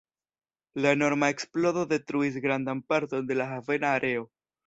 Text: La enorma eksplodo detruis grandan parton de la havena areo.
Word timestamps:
La 0.85 0.93
enorma 0.95 1.27
eksplodo 1.33 1.83
detruis 1.91 2.41
grandan 2.47 2.81
parton 2.93 3.31
de 3.33 3.39
la 3.43 3.49
havena 3.53 3.95
areo. 4.01 4.27